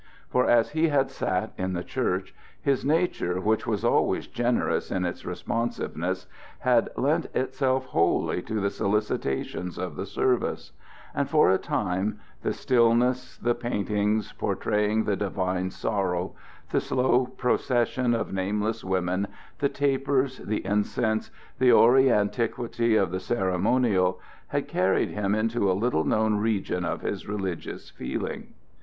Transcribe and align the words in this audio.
For 0.31 0.47
as 0.47 0.71
he 0.71 0.87
had 0.87 1.11
sat 1.11 1.51
in 1.59 1.73
the 1.73 1.83
church 1.83 2.33
his 2.59 2.83
nature, 2.83 3.39
which 3.39 3.67
was 3.67 3.85
always 3.85 4.25
generous 4.25 4.89
in 4.89 5.05
its 5.05 5.25
responsiveness, 5.27 6.25
had 6.61 6.89
lent 6.97 7.27
itself 7.35 7.85
wholly 7.85 8.41
to 8.41 8.55
the 8.59 8.71
solicitations 8.71 9.77
of 9.77 9.95
the 9.95 10.07
service; 10.07 10.71
and 11.13 11.29
for 11.29 11.51
a 11.51 11.59
time 11.59 12.19
the 12.41 12.51
stillness, 12.51 13.37
the 13.37 13.53
paintings 13.53 14.33
portraying 14.33 15.03
the 15.03 15.15
divine 15.15 15.69
sorrow, 15.69 16.33
the 16.71 16.81
slow 16.81 17.27
procession 17.27 18.15
of 18.15 18.33
nameless 18.33 18.83
women, 18.83 19.27
the 19.59 19.69
tapers, 19.69 20.39
the 20.39 20.65
incense, 20.65 21.29
the 21.59 21.69
hoary 21.69 22.11
antiquity 22.11 22.95
of 22.95 23.11
the 23.11 23.19
ceremonial, 23.19 24.19
had 24.47 24.67
carried 24.67 25.11
him 25.11 25.35
into 25.35 25.71
a 25.71 25.77
little 25.77 26.05
known 26.05 26.37
region 26.37 26.83
of 26.85 27.01
his 27.01 27.27
religious 27.27 27.91
feeling. 27.91 28.53